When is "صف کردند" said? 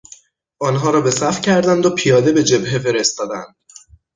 1.11-1.85